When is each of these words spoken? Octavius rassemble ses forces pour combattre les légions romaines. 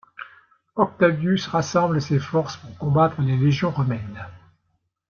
Octavius 0.77 1.45
rassemble 1.45 2.01
ses 2.01 2.17
forces 2.17 2.57
pour 2.57 2.75
combattre 2.79 3.21
les 3.21 3.37
légions 3.37 3.69
romaines. 3.69 4.25